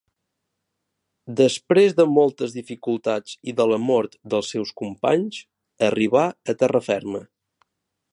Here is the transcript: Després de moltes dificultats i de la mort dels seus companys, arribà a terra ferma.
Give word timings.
Després 1.41 1.93
de 1.99 2.05
moltes 2.13 2.55
dificultats 2.59 3.35
i 3.53 3.55
de 3.61 3.67
la 3.73 3.79
mort 3.83 4.17
dels 4.35 4.49
seus 4.55 4.73
companys, 4.83 5.41
arribà 5.89 6.25
a 6.55 6.61
terra 6.63 6.83
ferma. 6.89 7.23